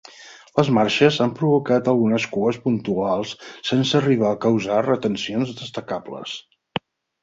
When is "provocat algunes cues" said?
1.41-2.59